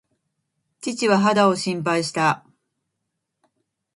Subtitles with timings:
[0.79, 2.43] 父は肌を心配した。